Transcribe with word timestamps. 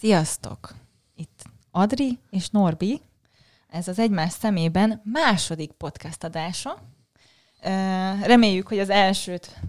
Sziasztok! 0.00 0.74
Itt 1.14 1.42
Adri 1.70 2.18
és 2.30 2.48
Norbi. 2.48 3.00
Ez 3.70 3.88
az 3.88 3.98
egymás 3.98 4.32
szemében 4.40 5.02
második 5.12 5.70
podcast 5.70 6.24
adása. 6.24 6.78
Reméljük, 8.22 8.68
hogy 8.68 8.78
az 8.78 8.90
elsőt 8.90 9.60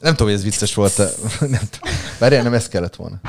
Nem 0.00 0.12
tudom, 0.12 0.26
hogy 0.26 0.36
ez 0.36 0.42
vicces 0.42 0.74
volt. 0.74 0.96
Nem. 1.40 1.60
Várjál, 2.18 2.42
nem 2.42 2.54
ez 2.54 2.68
kellett 2.68 2.96
volna. 2.96 3.20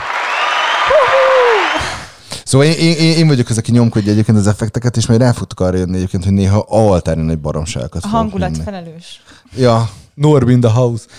Szóval 2.43 2.67
én, 2.67 2.95
én, 2.97 3.17
én 3.17 3.27
vagyok 3.27 3.49
az, 3.49 3.57
aki 3.57 3.71
nyomkodja 3.71 4.11
egyébként 4.11 4.37
az 4.37 4.47
effekteket, 4.47 4.97
és 4.97 5.05
majd 5.05 5.21
rá 5.21 5.31
fogtok 5.31 5.59
arra 5.59 5.77
jönni 5.77 5.95
egyébként, 5.95 6.23
hogy 6.23 6.33
néha 6.33 6.65
altári 6.67 7.21
nagy 7.21 7.39
baromságokat 7.39 8.03
a 8.03 8.07
hangulat 8.07 8.57
felelős. 8.57 9.23
Ja, 9.55 9.89
Norb 10.13 10.49
in 10.49 10.59
the 10.59 10.71
house. 10.71 11.05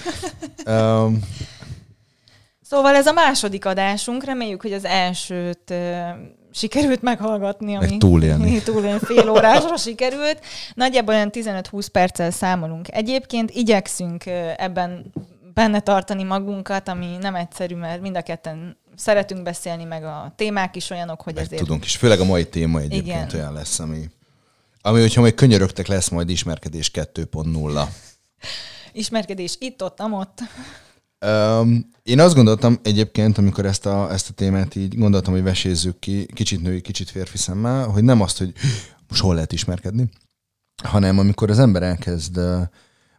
Um, 0.66 1.20
Szóval 2.68 2.94
ez 2.94 3.06
a 3.06 3.12
második 3.12 3.64
adásunk. 3.64 4.24
Reméljük, 4.24 4.62
hogy 4.62 4.72
az 4.72 4.84
elsőt 4.84 5.74
sikerült 6.52 7.02
meghallgatni, 7.02 7.74
ami 7.74 7.86
Meg 7.88 7.98
túlélni. 7.98 8.60
túlélni 8.62 8.98
fél 8.98 9.28
órásra 9.28 9.76
sikerült. 9.76 10.40
Nagyjából 10.74 11.14
olyan 11.14 11.30
15-20 11.32 11.86
perccel 11.92 12.30
számolunk. 12.30 12.94
Egyébként 12.94 13.50
igyekszünk 13.50 14.26
ebben 14.56 15.12
benne 15.54 15.80
tartani 15.80 16.22
magunkat, 16.22 16.88
ami 16.88 17.16
nem 17.20 17.34
egyszerű, 17.34 17.74
mert 17.74 18.00
mind 18.00 18.16
a 18.16 18.22
ketten 18.22 18.76
szeretünk 18.96 19.42
beszélni, 19.42 19.84
meg 19.84 20.04
a 20.04 20.32
témák 20.36 20.76
is 20.76 20.90
olyanok, 20.90 21.20
hogy 21.20 21.34
meg 21.34 21.44
ezért 21.44 21.62
tudunk 21.62 21.84
is. 21.84 21.96
Főleg 21.96 22.20
a 22.20 22.24
mai 22.24 22.48
téma 22.48 22.80
egyébként 22.80 23.32
Igen. 23.32 23.40
olyan 23.40 23.52
lesz, 23.52 23.78
ami, 23.78 24.10
ami, 24.80 25.00
hogyha 25.00 25.20
majd 25.20 25.34
könyörögtek, 25.34 25.86
lesz 25.86 26.08
majd 26.08 26.30
ismerkedés 26.30 26.90
2.0. 26.94 27.82
ismerkedés 28.92 29.56
itt-ott, 29.58 30.00
amott. 30.00 30.38
Um, 31.26 31.90
én 32.02 32.20
azt 32.20 32.34
gondoltam 32.34 32.78
egyébként, 32.82 33.38
amikor 33.38 33.66
ezt 33.66 33.86
a, 33.86 34.12
ezt 34.12 34.30
a 34.30 34.32
témát 34.32 34.74
így 34.74 34.98
gondoltam, 34.98 35.32
hogy 35.32 35.42
vesézzük 35.42 35.98
ki, 35.98 36.26
kicsit 36.26 36.62
női, 36.62 36.80
kicsit 36.80 37.10
férfi 37.10 37.36
szemmel, 37.36 37.86
hogy 37.86 38.04
nem 38.04 38.20
azt, 38.20 38.38
hogy 38.38 38.52
most 39.08 39.22
hol 39.22 39.34
lehet 39.34 39.52
ismerkedni, 39.52 40.08
hanem 40.82 41.18
amikor 41.18 41.50
az 41.50 41.58
ember 41.58 41.82
elkezd, 41.82 42.40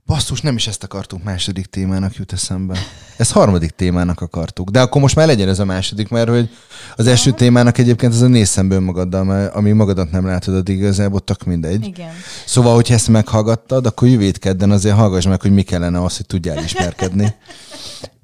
basszus, 0.10 0.42
nem 0.42 0.56
is 0.56 0.68
ezt 0.68 0.84
akartunk 0.84 1.24
második 1.24 1.66
témának 1.66 2.16
jut 2.16 2.34
eszembe. 2.34 2.78
Ezt 3.18 3.32
harmadik 3.32 3.70
témának 3.70 4.22
akartuk. 4.22 4.70
De 4.70 4.82
akkor 4.82 5.02
most 5.02 5.16
már 5.16 5.28
legyen 5.28 5.50
ez 5.50 5.60
a 5.60 5.66
második, 5.66 6.10
mert 6.10 6.30
hogy 6.30 6.50
az 6.96 7.08
első 7.08 7.32
témának 7.32 7.78
egyébként 7.78 8.14
az 8.14 8.22
a 8.22 8.28
néz 8.28 8.50
szembe 8.50 8.76
önmagaddal, 8.76 9.24
mert 9.24 9.56
ami 9.56 9.72
magadat 9.72 10.12
nem 10.12 10.26
látod, 10.26 10.56
addig 10.56 10.78
igazából 10.78 11.20
tök 11.20 11.44
mindegy. 11.44 11.86
Igen. 11.86 12.12
Szóval, 12.46 12.74
hogyha 12.74 12.94
ezt 12.94 13.08
meghallgattad, 13.08 13.86
akkor 13.86 14.08
jövő 14.08 14.32
kedden 14.32 14.72
azért 14.72 14.96
hallgass 14.96 15.26
meg, 15.26 15.42
hogy 15.42 15.52
mi 15.52 15.62
kellene 15.62 16.04
az, 16.04 16.18
hogy 16.18 16.26
tudjál 16.26 16.64
ismerkedni. 16.64 17.36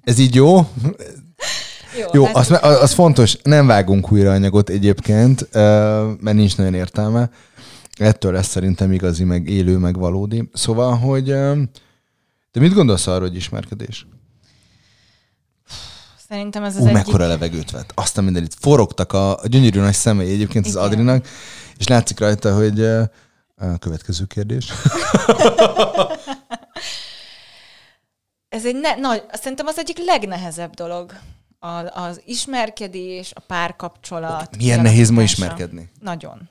Ez 0.03 0.19
így 0.19 0.35
jó? 0.35 0.67
Jó, 2.13 2.25
hát 2.25 2.35
az, 2.35 2.51
az 2.81 2.93
fontos, 2.93 3.37
nem 3.43 3.67
vágunk 3.67 4.11
újra 4.11 4.31
anyagot 4.31 4.69
egyébként, 4.69 5.47
mert 6.21 6.33
nincs 6.33 6.57
nagyon 6.57 6.73
értelme. 6.73 7.29
Ettől 7.95 8.31
lesz 8.31 8.47
szerintem 8.47 8.91
igazi, 8.91 9.23
meg 9.23 9.49
élő, 9.49 9.77
meg 9.77 9.97
valódi. 9.97 10.49
Szóval, 10.53 10.97
hogy 10.97 11.25
te 12.51 12.59
mit 12.59 12.73
gondolsz 12.73 13.07
arról, 13.07 13.27
hogy 13.27 13.35
ismerkedés? 13.35 14.07
Szerintem 16.29 16.63
ez 16.63 16.75
az 16.75 16.81
Ú, 16.81 16.85
egyik... 16.85 16.93
mekkora 16.93 17.27
levegőt 17.27 17.71
vett. 17.71 17.91
Azt 17.95 18.17
a 18.17 18.21
mindenit. 18.21 18.55
Forogtak 18.59 19.13
a, 19.13 19.37
a 19.41 19.47
gyönyörű 19.47 19.79
nagy 19.79 19.93
szemei 19.93 20.31
egyébként 20.31 20.65
az 20.65 20.71
Igen. 20.71 20.83
Adrinak, 20.83 21.27
és 21.77 21.87
látszik 21.87 22.19
rajta, 22.19 22.55
hogy 22.55 22.79
ö, 22.79 23.03
a 23.55 23.77
következő 23.77 24.25
kérdés. 24.25 24.73
Ez 28.49 28.65
egy 28.65 28.75
ne, 28.75 28.95
nagy, 28.95 29.23
szerintem 29.31 29.67
az 29.67 29.77
egyik 29.77 29.97
legnehezebb 30.05 30.73
dolog. 30.73 31.13
A, 31.59 31.99
az 32.01 32.21
ismerkedés, 32.25 33.31
a 33.35 33.39
párkapcsolat. 33.39 34.57
Milyen 34.57 34.81
nehéz 34.81 35.09
ma 35.09 35.21
ismerkedni? 35.21 35.89
Nagyon. 36.01 36.49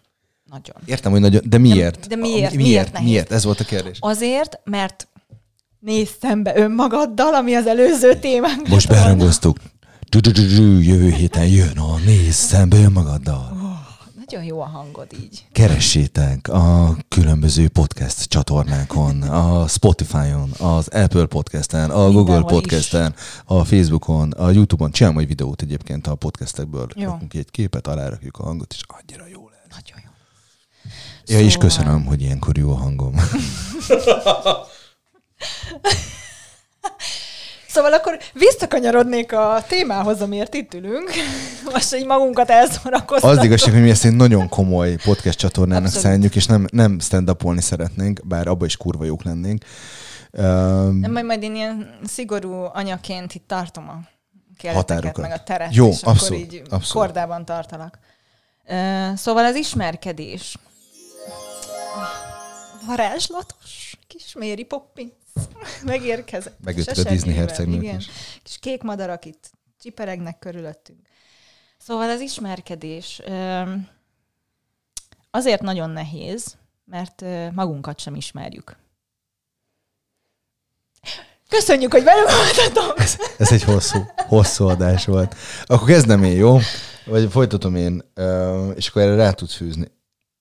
Nagyon. 0.54 0.76
Értem, 0.86 1.12
hogy 1.12 1.20
nagyon, 1.20 1.42
de 1.44 1.58
miért? 1.58 2.06
de 2.06 2.16
miért? 2.16 2.34
A- 2.36 2.38
Miért 2.38 2.54
Miért? 2.56 2.92
nehéz? 2.92 3.08
Miért? 3.08 3.32
Ez 3.32 3.44
volt 3.44 3.60
a 3.60 3.64
kérdés. 3.64 3.96
Azért, 4.00 4.60
mert 4.64 5.08
nézz 5.78 6.08
szembe 6.20 6.56
önmagaddal, 6.56 7.34
ami 7.34 7.54
az 7.54 7.66
előző 7.66 8.18
témánk. 8.18 8.68
Most. 8.68 8.88
Du-du-du-du, 10.08 10.78
Jövő 10.78 11.10
héten 11.10 11.46
jön 11.46 11.78
a 11.78 11.96
néz 11.98 12.34
szembe 12.34 12.76
önmagaddal. 12.76 13.52
Nagyon 14.16 14.44
jó 14.44 14.60
a 14.60 14.64
hangod 14.66 15.06
így. 15.22 15.44
Keressétek 15.52 16.48
a 16.48 16.96
különböző 17.08 17.68
podcast 17.68 18.24
csatornákon, 18.24 19.22
a 19.22 19.66
Spotify-on, 19.68 20.50
az 20.58 20.88
Apple 20.88 21.26
Podcast-en, 21.26 21.90
a 21.90 21.94
Google 22.10 22.10
Mindenhol 22.20 22.40
is. 22.44 22.56
Podcast-en, 22.56 23.14
a 23.44 23.64
Facebookon, 23.64 24.30
a 24.30 24.50
YouTube-on. 24.50 24.90
Csinálom 24.90 25.18
egy 25.18 25.26
videót 25.26 25.62
egyébként 25.62 26.06
a 26.06 26.14
podcastekből. 26.14 26.86
Jó. 26.94 27.04
Rakunk 27.10 27.34
egy 27.34 27.50
képet, 27.50 27.86
alárakjuk 27.86 28.36
a 28.38 28.42
hangot, 28.42 28.72
és 28.72 28.80
annyira 28.86 29.24
jó 29.32 29.48
lesz. 29.48 29.60
Nagyon 29.82 30.00
jó. 30.03 30.03
Ja, 31.26 31.38
és 31.40 31.52
Szóval- 31.52 31.68
köszönöm, 31.68 32.04
hogy 32.04 32.22
ilyenkor 32.22 32.58
jó 32.58 32.70
a 32.70 32.74
hangom. 32.76 33.14
Szóval 37.68 37.92
akkor 37.92 38.18
visszakanyarodnék 38.32 39.32
a 39.32 39.64
témához, 39.68 40.20
amiért 40.20 40.54
itt 40.54 40.74
ülünk. 40.74 41.10
Most 41.72 41.94
így 41.94 42.06
magunkat 42.06 42.50
elszórakoztatunk. 42.50 43.38
Az 43.38 43.44
igazság, 43.44 43.72
hogy 43.72 43.82
mi 43.82 43.90
ezt 43.90 44.04
egy 44.04 44.16
nagyon 44.16 44.48
komoly 44.48 44.96
podcast 45.04 45.38
csatornának 45.38 45.84
Abszolút. 45.84 46.06
szánjuk, 46.06 46.36
és 46.36 46.46
nem, 46.46 46.66
nem 46.72 47.00
stand 47.00 47.30
szeretnénk, 47.58 48.20
bár 48.26 48.46
abban 48.46 48.66
is 48.66 48.76
kurva 48.76 49.04
jók 49.04 49.22
lennénk. 49.22 49.64
Um, 50.30 50.98
Nem, 50.98 51.12
majd, 51.12 51.24
majd 51.24 51.42
én 51.42 51.54
ilyen 51.54 51.98
szigorú 52.04 52.52
anyaként 52.72 53.34
itt 53.34 53.48
tartom 53.48 53.88
a 53.88 54.00
Határokat. 54.72 55.22
meg 55.28 55.32
a 55.32 55.42
teret, 55.42 55.74
Jó, 55.74 55.88
és 55.88 56.00
akkor 56.00 56.12
abszolút, 56.12 56.42
így 56.42 56.62
abszolút. 56.70 57.06
kordában 57.06 57.44
tartalak. 57.44 57.98
Ö, 58.66 59.06
Szóval 59.16 59.44
az 59.44 59.54
ismerkedés. 59.54 60.56
Varázslatos 62.86 63.98
kis 64.06 64.34
Méri 64.34 64.64
Poppins 64.64 65.12
megérkezett. 65.84 66.58
És 66.74 66.86
a 66.86 67.02
Disney 67.02 67.34
hercegnők 67.34 67.82
igen. 67.82 67.96
is. 67.96 68.06
Kis 68.42 68.58
kék 68.58 68.82
madarak 68.82 69.24
itt 69.24 69.50
csiperegnek 69.80 70.38
körülöttünk. 70.38 70.98
Szóval 71.78 72.10
az 72.10 72.20
ismerkedés 72.20 73.22
azért 75.30 75.62
nagyon 75.62 75.90
nehéz, 75.90 76.56
mert 76.84 77.24
magunkat 77.52 78.00
sem 78.00 78.14
ismerjük. 78.14 78.76
Köszönjük, 81.48 81.92
hogy 81.92 82.04
velünk 82.04 82.28
voltatok! 82.30 83.00
Ez 83.38 83.52
egy 83.52 83.62
hosszú, 83.62 83.98
hosszú 84.16 84.68
adás 84.68 85.04
volt. 85.04 85.34
Akkor 85.64 85.88
kezdem 85.88 86.24
én, 86.24 86.36
jó? 86.36 86.58
Vagy 87.04 87.30
folytatom 87.30 87.74
én, 87.74 88.02
és 88.74 88.88
akkor 88.88 89.02
erre 89.02 89.14
rá 89.14 89.30
tudsz 89.30 89.54
fűzni. 89.54 89.90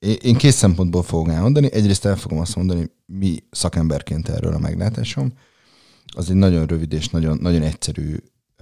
Én 0.04 0.36
két 0.36 0.52
szempontból 0.52 1.02
fogok 1.02 1.28
elmondani. 1.28 1.72
Egyrészt 1.72 2.04
el 2.04 2.16
fogom 2.16 2.38
azt 2.38 2.56
mondani, 2.56 2.90
mi 3.06 3.44
szakemberként 3.50 4.28
erről 4.28 4.54
a 4.54 4.58
meglátásom. 4.58 5.32
Az 6.16 6.30
egy 6.30 6.36
nagyon 6.36 6.66
rövid 6.66 6.92
és 6.92 7.08
nagyon, 7.08 7.38
nagyon 7.40 7.62
egyszerű 7.62 8.16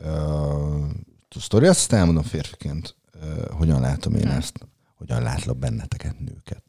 uh, 0.04 1.40
sztori. 1.40 1.66
Azt 1.66 1.92
elmondom 1.92 2.22
férfiként, 2.22 2.96
uh, 3.14 3.48
hogyan 3.50 3.80
látom 3.80 4.14
én 4.14 4.22
Na. 4.24 4.32
ezt, 4.32 4.58
hogyan 4.94 5.22
látlak 5.22 5.58
benneteket 5.58 6.18
nőket. 6.18 6.62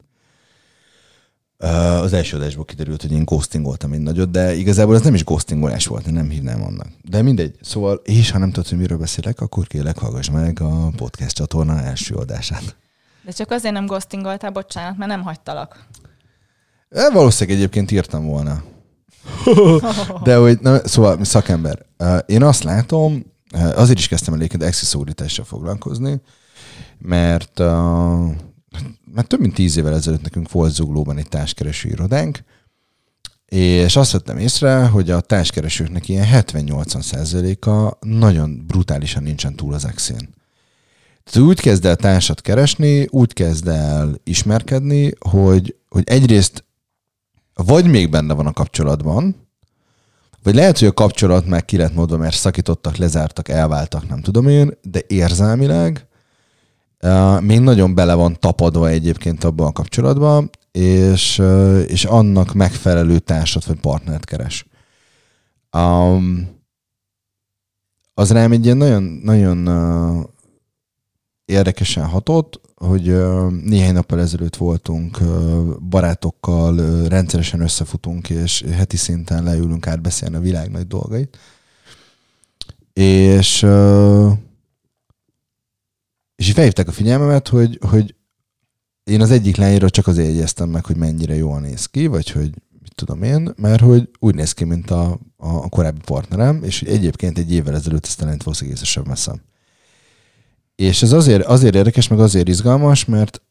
Uh, 1.58 2.00
az 2.00 2.12
első 2.12 2.36
adásból 2.36 2.64
kiderült, 2.64 3.02
hogy 3.02 3.12
én 3.12 3.24
ghostingoltam 3.24 3.92
egy 3.92 4.00
nagyot, 4.00 4.30
de 4.30 4.54
igazából 4.54 4.94
ez 4.94 5.02
nem 5.02 5.14
is 5.14 5.24
ghostingolás 5.24 5.86
volt, 5.86 6.06
én 6.06 6.12
nem 6.12 6.28
hívnám 6.28 6.62
annak. 6.62 6.88
De 7.02 7.22
mindegy. 7.22 7.56
Szóval, 7.60 8.00
és 8.04 8.30
ha 8.30 8.38
nem 8.38 8.50
tudod, 8.50 8.68
hogy 8.68 8.78
miről 8.78 8.98
beszélek, 8.98 9.40
akkor 9.40 9.66
kérlek, 9.66 9.98
hallgass 9.98 10.30
meg 10.30 10.60
a 10.60 10.90
podcast 10.96 11.34
csatorna 11.34 11.82
első 11.82 12.14
adását. 12.14 12.76
De 13.24 13.32
csak 13.32 13.50
azért 13.50 13.74
nem 13.74 13.86
ghostingoltál, 13.86 14.50
bocsánat, 14.50 14.96
mert 14.96 15.10
nem 15.10 15.22
hagytalak. 15.22 15.84
Eh, 16.88 17.12
Valószínűleg 17.12 17.58
egyébként 17.58 17.90
írtam 17.90 18.24
volna. 18.26 18.62
De 20.22 20.36
hogy, 20.36 20.58
na, 20.60 20.88
szóval 20.88 21.24
szakember. 21.24 21.86
Én 22.26 22.42
azt 22.42 22.62
látom, 22.62 23.24
azért 23.74 23.98
is 23.98 24.08
kezdtem 24.08 24.34
egyébként 24.34 24.62
exiszorítással 24.62 25.44
foglalkozni, 25.44 26.20
mert, 26.98 27.58
mert 29.04 29.28
több 29.28 29.40
mint 29.40 29.54
tíz 29.54 29.76
évvel 29.76 29.94
ezelőtt 29.94 30.22
nekünk 30.22 30.50
volt 30.50 30.72
Zuglóban 30.72 31.18
egy 31.18 31.28
társkereső 31.28 31.88
irodánk, 31.88 32.38
és 33.46 33.96
azt 33.96 34.12
vettem 34.12 34.38
észre, 34.38 34.86
hogy 34.86 35.10
a 35.10 35.20
társkeresőknek 35.20 36.08
ilyen 36.08 36.26
70-80%-a 36.32 37.96
nagyon 38.06 38.64
brutálisan 38.66 39.22
nincsen 39.22 39.54
túl 39.54 39.74
az 39.74 39.84
exén. 39.84 40.34
Tehát 41.24 41.48
úgy 41.48 41.60
kezd 41.60 41.84
el 41.84 41.96
társat 41.96 42.40
keresni, 42.40 43.06
úgy 43.10 43.32
kezd 43.32 43.68
el 43.68 44.20
ismerkedni, 44.24 45.12
hogy, 45.18 45.76
hogy 45.88 46.02
egyrészt 46.06 46.64
vagy 47.54 47.86
még 47.86 48.10
benne 48.10 48.34
van 48.34 48.46
a 48.46 48.52
kapcsolatban, 48.52 49.36
vagy 50.42 50.54
lehet, 50.54 50.78
hogy 50.78 50.88
a 50.88 50.92
kapcsolat 50.92 51.46
meg 51.46 51.64
ki 51.64 51.76
lett 51.76 51.94
módva, 51.94 52.16
mert 52.16 52.36
szakítottak, 52.36 52.96
lezártak, 52.96 53.48
elváltak, 53.48 54.08
nem 54.08 54.20
tudom 54.20 54.48
én, 54.48 54.78
de 54.82 55.00
érzelmileg 55.06 56.06
uh, 57.02 57.40
még 57.40 57.60
nagyon 57.60 57.94
bele 57.94 58.14
van 58.14 58.36
tapadva 58.40 58.88
egyébként 58.88 59.44
abban 59.44 59.66
a 59.66 59.72
kapcsolatban, 59.72 60.50
és, 60.72 61.38
uh, 61.38 61.84
és 61.86 62.04
annak 62.04 62.52
megfelelő 62.52 63.18
társat 63.18 63.64
vagy 63.64 63.80
partnert 63.80 64.24
keres. 64.24 64.66
Um, 65.76 66.48
az 68.14 68.32
rám 68.32 68.52
egy 68.52 68.64
ilyen 68.64 68.76
nagyon, 68.76 69.02
nagyon 69.02 69.68
uh, 69.68 70.24
érdekesen 71.44 72.06
hatott, 72.06 72.60
hogy 72.74 73.02
néhány 73.62 73.92
nappal 73.92 74.20
ezelőtt 74.20 74.56
voltunk 74.56 75.18
barátokkal, 75.88 77.06
rendszeresen 77.08 77.60
összefutunk, 77.60 78.30
és 78.30 78.64
heti 78.72 78.96
szinten 78.96 79.44
leülünk 79.44 79.86
átbeszélni 79.86 80.36
a 80.36 80.40
világ 80.40 80.70
nagy 80.70 80.86
dolgait. 80.86 81.38
És, 82.92 83.66
és 86.36 86.52
felhívták 86.52 86.88
a 86.88 86.92
figyelmemet, 86.92 87.48
hogy, 87.48 87.78
hogy 87.88 88.14
én 89.04 89.20
az 89.20 89.30
egyik 89.30 89.56
lányra 89.56 89.90
csak 89.90 90.06
azért 90.06 90.28
jegyeztem 90.28 90.68
meg, 90.68 90.84
hogy 90.84 90.96
mennyire 90.96 91.34
jól 91.34 91.60
néz 91.60 91.86
ki, 91.86 92.06
vagy 92.06 92.30
hogy 92.30 92.50
mit 92.82 92.94
tudom 92.94 93.22
én, 93.22 93.52
mert 93.56 93.80
hogy 93.80 94.08
úgy 94.18 94.34
néz 94.34 94.52
ki, 94.52 94.64
mint 94.64 94.90
a, 94.90 95.18
a 95.36 95.68
korábbi 95.68 96.00
partnerem, 96.04 96.62
és 96.62 96.78
hogy 96.78 96.88
egyébként 96.88 97.38
egy 97.38 97.52
évvel 97.52 97.74
ezelőtt 97.74 98.06
ezt 98.06 98.22
a 98.22 98.24
lányt 98.24 98.42
valószínűleg 98.42 98.76
észre 98.76 98.90
sem 98.90 99.04
veszem. 99.04 99.40
És 100.76 101.02
ez 101.02 101.12
azért, 101.12 101.44
azért 101.44 101.74
érdekes, 101.74 102.08
meg 102.08 102.20
azért 102.20 102.48
izgalmas, 102.48 103.04
mert 103.04 103.42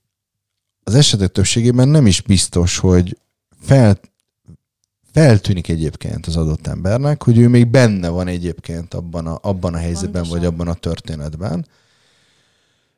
az 0.84 0.96
esetek 0.96 1.32
többségében 1.32 1.88
nem 1.88 2.06
is 2.06 2.22
biztos, 2.22 2.78
hogy 2.78 3.18
fel, 3.62 4.00
feltűnik 5.12 5.70
egyébként 5.70 6.26
az 6.26 6.36
adott 6.36 6.68
embernek, 6.68 7.24
hogy 7.24 7.38
ő 7.38 7.48
még 7.48 7.68
benne 7.68 8.10
van 8.10 8.28
egyébként 8.28 8.94
abban 8.94 9.28
a, 9.28 9.40
abban 9.42 9.74
a 9.74 9.78
helyzetben, 9.78 10.12
Pontosan. 10.22 10.38
vagy 10.38 10.46
abban 10.46 10.68
a 10.68 10.74
történetben. 10.74 11.68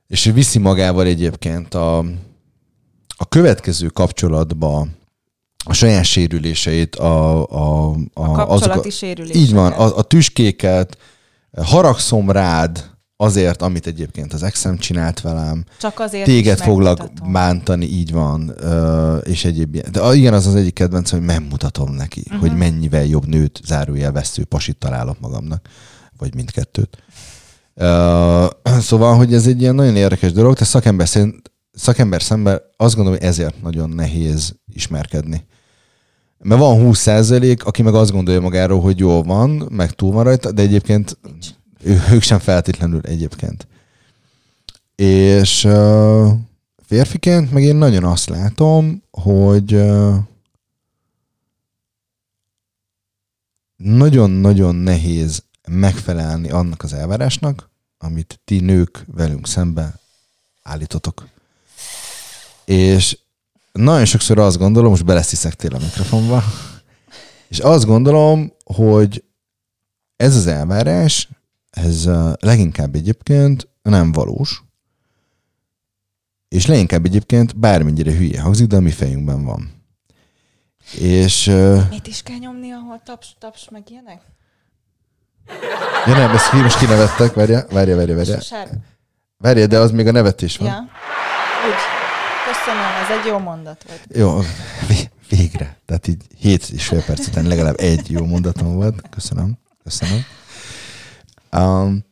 És 0.08 0.24
viszi 0.24 0.60
magával 0.60 1.06
egyébként 1.06 1.74
a, 1.74 1.98
a 3.18 3.28
következő 3.30 3.88
kapcsolatba 3.88 4.88
a 5.66 5.74
saját 5.74 6.04
sérüléseit, 6.04 6.96
a, 6.96 7.44
a, 7.50 7.90
a, 7.92 7.98
A 8.14 8.32
kapcsolati 8.32 8.88
a, 8.88 8.92
sérüléseket. 8.92 9.42
így 9.42 9.54
van, 9.54 9.72
a, 9.72 9.98
a 9.98 10.02
tüskéket, 10.02 10.98
haragszom 11.62 12.32
rád 12.32 12.95
azért, 13.18 13.62
amit 13.62 13.88
egyébként 13.88 14.34
az 14.34 14.44
exem 14.44 14.78
csinált 14.78 15.22
velem, 15.22 15.64
Csak 15.80 16.00
azért 16.00 16.26
téged 16.26 16.60
foglak 16.60 16.98
megmutatom. 16.98 17.32
bántani, 17.32 17.86
így 17.86 18.12
van, 18.12 18.56
és 19.24 19.46
egyéb 19.46 19.74
ilyen. 19.74 19.92
De 19.92 20.14
igen, 20.14 20.34
az 20.34 20.48
az 20.48 20.56
egyik 20.56 20.74
kedvenc, 20.74 21.10
hogy 21.12 21.22
megmutatom 21.22 21.92
neki, 21.92 22.24
uh-huh. 22.26 22.40
hogy 22.40 22.58
mennyivel 22.58 23.06
jobb 23.06 23.28
nőt, 23.28 23.62
zárójel 23.66 24.12
vesző 24.12 24.44
pasit 24.44 24.78
találok 24.78 25.20
magamnak, 25.20 25.68
vagy 26.18 26.36
mindkettőt. 26.36 26.98
Ö, 27.74 28.46
szóval, 28.80 29.16
hogy 29.16 29.34
ez 29.34 29.48
egy 29.48 29.62
ilyen 29.62 29.76
nagyon 29.76 29.96
érdekes 29.96 30.32
dolog, 30.32 30.56
de 30.56 30.66
szakember, 30.66 31.08
szerint, 31.08 31.52
szakember 31.74 32.22
szemben 32.22 32.62
azt 32.78 32.96
gondolom, 32.96 33.20
hogy 33.20 33.28
ezért 33.28 33.62
nagyon 33.62 33.90
nehéz 33.90 34.56
ismerkedni. 34.74 35.46
Mert 36.38 36.62
van 36.62 36.82
20% 36.84 37.64
aki 37.64 37.82
meg 37.82 37.94
azt 37.94 38.12
gondolja 38.12 38.42
magáról, 38.42 38.82
hogy 38.82 39.00
jól 39.00 39.24
van, 39.24 39.50
meg 39.72 39.92
túl 39.92 40.12
van 40.12 40.24
rajta, 40.24 40.52
de 40.52 40.62
egyébként 40.62 41.18
ő, 41.24 41.30
ők 41.86 42.22
sem 42.22 42.40
feltétlenül 42.40 43.02
egyébként. 43.04 43.68
És 44.96 45.64
uh, 45.64 46.32
férfiként 46.86 47.52
meg 47.52 47.64
én 47.64 47.76
nagyon 47.76 48.04
azt 48.04 48.30
látom, 48.30 49.04
hogy 49.12 49.74
uh, 49.74 50.16
nagyon-nagyon 53.76 54.76
nehéz 54.76 55.44
megfelelni 55.68 56.50
annak 56.50 56.84
az 56.84 56.94
elvárásnak, 56.94 57.70
amit 57.98 58.40
ti 58.46 58.60
nők 58.60 59.06
velünk 59.14 59.48
szembe 59.48 60.00
állítotok. 60.64 61.28
És 62.66 63.18
nagyon 63.72 64.06
sokszor 64.06 64.40
azt 64.40 64.58
gondolom, 64.58 64.90
most 64.90 65.06
belesziszektél 65.06 65.76
a 65.76 65.80
mikrofonba, 65.80 66.44
és 67.48 67.60
azt 67.60 67.86
gondolom, 67.86 68.54
hogy 68.64 69.24
ez 70.16 70.36
az 70.36 70.48
elvárás, 70.48 71.30
ez 71.76 72.10
leginkább 72.40 72.96
egyébként 72.96 73.68
nem 73.82 74.12
valós, 74.12 74.64
és 76.48 76.66
leginkább 76.66 77.06
egyébként 77.06 77.60
bármennyire 77.60 78.12
hülye 78.16 78.42
hangzik, 78.42 78.68
de 78.68 78.76
a 78.76 78.80
mi 78.80 78.92
fejünkben 78.92 79.44
van. 79.46 79.74
És 80.98 81.46
Mit 81.90 82.08
is 82.08 82.22
kell 82.22 82.38
nyomni, 82.38 82.72
ahol 82.72 83.02
taps, 83.06 83.36
taps, 83.40 83.70
meg 83.70 83.84
ilyenek? 83.90 84.22
ja 86.06 86.14
nem, 86.18 86.32
ezt 86.32 86.50
ki, 86.50 86.58
most 86.58 86.78
kinevettek, 86.80 87.34
várja, 87.34 87.66
várja, 87.70 87.96
várja, 87.96 88.16
várja. 88.16 88.38
Várja, 89.38 89.68
de 89.68 89.80
az 89.80 89.92
még 89.92 90.08
a 90.08 90.12
nevetés 90.12 90.58
van. 90.58 90.68
Ja. 90.68 90.78
Úgy. 91.68 91.74
Köszönöm, 92.48 92.84
ez 93.04 93.18
egy 93.20 93.26
jó 93.26 93.38
mondat 93.38 93.86
volt. 93.88 94.02
Jó, 94.16 94.40
vé- 94.88 95.12
végre. 95.30 95.78
Tehát 95.86 96.08
így 96.08 96.24
hét 96.38 96.70
és 96.70 96.88
fél 96.88 97.04
perc 97.04 97.28
után 97.28 97.48
legalább 97.48 97.80
egy 97.80 98.12
jó 98.12 98.26
mondatom 98.26 98.74
volt. 98.76 99.10
Köszönöm. 99.10 99.58
Köszönöm. 99.84 100.26
Um, 101.58 102.06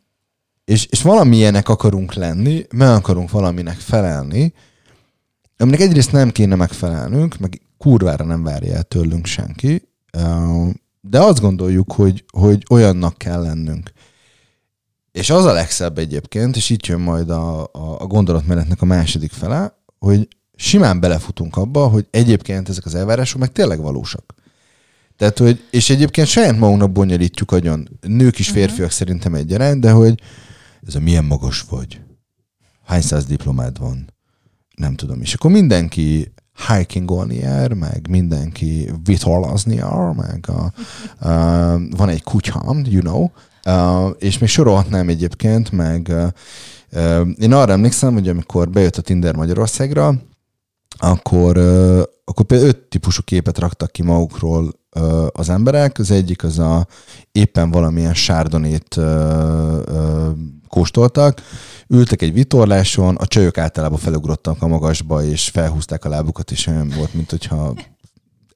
és, 0.66 0.86
és 0.86 1.02
valamilyenek 1.02 1.70
akarunk 1.70 2.14
lenni, 2.14 2.66
meg 2.76 2.90
akarunk 2.90 3.32
valaminek 3.32 3.78
felelni, 3.78 4.54
aminek 5.58 5.80
egyrészt 5.80 6.12
nem 6.12 6.32
kéne 6.32 6.56
megfelelnünk, 6.56 7.38
meg 7.38 7.62
kurvára 7.78 8.26
nem 8.26 8.44
várja 8.44 8.76
el 8.76 8.84
tőlünk 8.84 9.26
senki, 9.26 9.90
um, 10.18 10.82
de 11.02 11.20
azt 11.20 11.42
gondoljuk, 11.42 11.92
hogy, 11.92 12.26
hogy 12.38 12.64
olyannak 12.70 13.18
kell 13.18 13.42
lennünk. 13.42 13.92
És 15.12 15.30
az 15.30 15.46
a 15.46 15.54
legszebb 15.54 15.98
egyébként, 15.98 16.56
és 16.56 16.70
itt 16.70 16.86
jön 16.86 17.00
majd 17.00 17.30
a, 17.30 17.62
a, 17.64 18.00
a 18.00 18.08
gondolatmenetnek 18.08 18.82
a 18.82 18.86
második 18.86 19.32
fele, 19.32 19.78
hogy 20.00 20.28
simán 20.56 21.00
belefutunk 21.00 21.58
abba, 21.58 21.88
hogy 21.88 22.08
egyébként 22.12 22.70
ezek 22.70 22.86
az 22.86 22.96
elvárások 22.96 23.40
meg 23.40 23.52
tényleg 23.52 23.82
valósak. 23.82 24.34
Tehát, 25.24 25.38
hogy, 25.38 25.64
és 25.70 25.90
egyébként 25.90 26.28
saját 26.28 26.58
magunknak 26.58 26.92
bonyolítjuk 26.92 27.52
agyon, 27.52 27.90
nők 28.02 28.40
is, 28.40 28.50
férfiak 28.50 28.78
uh-huh. 28.78 28.92
szerintem 28.92 29.34
egyaránt, 29.34 29.80
de 29.80 29.92
hogy 29.92 30.22
ez 30.88 30.96
a 30.96 31.00
milyen 31.00 31.26
magas 31.26 31.66
vagy, 31.70 32.02
hány 32.86 33.02
száz 33.02 33.26
diplomád 33.26 33.80
van, 33.80 34.14
nem 34.76 34.96
tudom. 34.96 35.22
És 35.22 35.34
akkor 35.34 35.52
mindenki 35.52 36.34
hikingolni 36.68 37.36
jár, 37.36 37.74
meg 37.74 38.08
mindenki 38.10 38.92
vitorlazni 39.04 39.76
jár, 39.76 40.14
meg 40.14 40.50
a, 40.50 40.74
uh, 41.22 41.98
van 41.98 42.10
egy 42.10 42.24
kutyám, 42.24 42.84
you 42.86 43.02
know, 43.02 43.30
uh, 43.66 44.16
és 44.20 44.38
még 44.38 44.50
sorolhatnám 44.50 45.10
egyébként, 45.10 45.72
meg 45.72 46.08
uh, 46.10 46.28
uh, 46.92 47.28
én 47.38 47.54
arra 47.54 47.72
emlékszem, 47.72 48.14
hogy 48.14 48.30
amikor 48.30 48.70
bejött 48.70 48.98
a 48.98 49.02
Tinder 49.02 49.36
Magyarországra, 49.36 50.16
akkor, 50.98 51.58
akkor 52.26 52.46
például 52.46 52.70
öt 52.70 52.78
típusú 52.78 53.22
képet 53.26 53.60
raktak 53.60 53.92
ki 53.92 54.04
magukról 54.04 54.74
az 55.32 55.50
emberek. 55.50 56.00
Az 56.00 56.12
egyik 56.12 56.44
az 56.44 56.60
a 56.60 56.88
éppen 57.32 57.72
valamilyen 57.72 58.14
sárdonét 58.14 59.00
kóstoltak, 60.68 61.42
ültek 61.88 62.22
egy 62.22 62.34
vitorláson, 62.34 63.16
a 63.16 63.26
csajok 63.26 63.58
általában 63.58 63.98
felugrottak 63.98 64.62
a 64.62 64.68
magasba, 64.68 65.24
és 65.24 65.50
felhúzták 65.50 66.06
a 66.06 66.10
lábukat, 66.10 66.52
és 66.52 66.68
olyan 66.68 66.94
volt, 66.98 67.14
mint 67.14 67.30
hogyha 67.30 67.74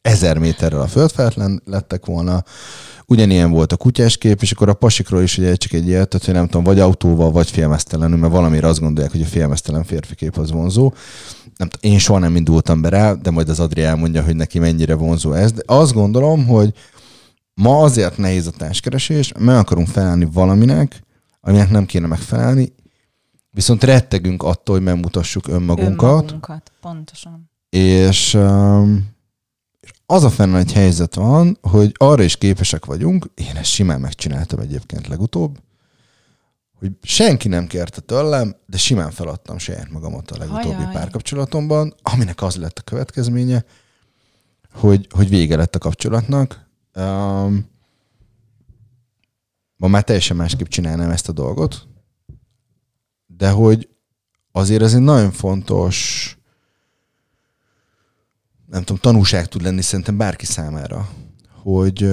ezer 0.01 0.37
méterrel 0.37 0.81
a 0.81 0.87
föld 0.87 1.11
lettek 1.65 2.05
volna. 2.05 2.43
Ugyanilyen 3.05 3.51
volt 3.51 3.71
a 3.71 3.77
kutyás 3.77 4.17
kép, 4.17 4.41
és 4.41 4.51
akkor 4.51 4.69
a 4.69 4.73
pasikról 4.73 5.21
is 5.21 5.37
ugye 5.37 5.55
csak 5.55 5.73
egy 5.73 5.87
ilyet, 5.87 6.23
hogy 6.25 6.33
nem 6.33 6.45
tudom, 6.45 6.63
vagy 6.63 6.79
autóval, 6.79 7.31
vagy 7.31 7.49
félmeztelenül, 7.49 8.17
mert 8.17 8.33
valamire 8.33 8.67
azt 8.67 8.79
gondolják, 8.79 9.11
hogy 9.11 9.21
a 9.21 9.25
félmeztelen 9.25 9.83
férfi 9.83 10.15
kép 10.15 10.37
az 10.37 10.51
vonzó. 10.51 10.93
Nem, 11.57 11.69
én 11.79 11.99
soha 11.99 12.19
nem 12.19 12.35
indultam 12.35 12.81
be 12.81 12.89
rá, 12.89 13.13
de 13.13 13.31
majd 13.31 13.49
az 13.49 13.59
Adri 13.59 13.81
elmondja, 13.81 14.23
hogy 14.23 14.35
neki 14.35 14.59
mennyire 14.59 14.93
vonzó 14.95 15.33
ez. 15.33 15.51
De 15.51 15.61
azt 15.65 15.93
gondolom, 15.93 16.45
hogy 16.47 16.73
ma 17.53 17.81
azért 17.81 18.17
nehéz 18.17 18.47
a 18.47 18.51
társkeresés, 18.51 19.31
meg 19.39 19.55
akarunk 19.57 19.87
felelni 19.87 20.27
valaminek, 20.33 21.01
aminek 21.41 21.69
nem 21.69 21.85
kéne 21.85 22.07
megfelelni, 22.07 22.73
viszont 23.51 23.83
rettegünk 23.83 24.43
attól, 24.43 24.75
hogy 24.75 24.83
megmutassuk 24.85 25.47
önmagunkat, 25.47 26.21
Önmagunkat, 26.21 26.71
pontosan. 26.81 27.49
és 27.69 28.33
um, 28.33 29.15
és 29.79 29.91
az 30.05 30.23
a 30.23 30.29
fenn 30.29 30.55
egy 30.55 30.73
helyzet 30.73 31.15
van, 31.15 31.57
hogy 31.61 31.91
arra 31.97 32.23
is 32.23 32.37
képesek 32.37 32.85
vagyunk, 32.85 33.29
én 33.35 33.55
ezt 33.55 33.69
simán 33.69 33.99
megcsináltam 33.99 34.59
egyébként 34.59 35.07
legutóbb, 35.07 35.57
hogy 36.79 36.91
senki 37.01 37.47
nem 37.47 37.67
kérte 37.67 38.01
tőlem, 38.01 38.55
de 38.65 38.77
simán 38.77 39.11
feladtam 39.11 39.57
saját 39.57 39.89
magamat 39.89 40.31
a 40.31 40.37
legutóbbi 40.37 40.75
Ajaj. 40.75 40.93
párkapcsolatomban, 40.93 41.95
aminek 42.01 42.41
az 42.41 42.55
lett 42.55 42.77
a 42.79 42.81
következménye, 42.81 43.65
hogy, 44.73 45.07
hogy 45.09 45.29
vége 45.29 45.55
lett 45.55 45.75
a 45.75 45.79
kapcsolatnak. 45.79 46.65
Um, 46.95 47.69
ma 49.77 49.87
már 49.87 50.03
teljesen 50.03 50.37
másképp 50.37 50.67
csinálnám 50.67 51.09
ezt 51.09 51.29
a 51.29 51.31
dolgot, 51.31 51.87
de 53.25 53.49
hogy 53.49 53.89
azért 54.51 54.81
ez 54.81 54.93
egy 54.93 55.01
nagyon 55.01 55.31
fontos 55.31 56.31
nem 58.65 58.83
tudom, 58.83 59.01
tanúság 59.01 59.47
tud 59.47 59.61
lenni 59.61 59.81
szerintem 59.81 60.17
bárki 60.17 60.45
számára, 60.45 61.09
hogy, 61.61 62.03